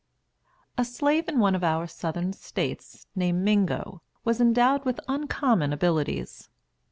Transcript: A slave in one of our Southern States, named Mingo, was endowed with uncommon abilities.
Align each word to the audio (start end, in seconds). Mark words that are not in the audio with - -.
A 0.79 0.83
slave 0.83 1.27
in 1.29 1.37
one 1.37 1.53
of 1.53 1.63
our 1.63 1.85
Southern 1.85 2.33
States, 2.33 3.05
named 3.15 3.43
Mingo, 3.43 4.01
was 4.25 4.41
endowed 4.41 4.83
with 4.83 4.99
uncommon 5.07 5.71
abilities. 5.71 6.49